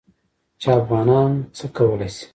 [0.61, 2.25] چې افغانان څه کولی شي.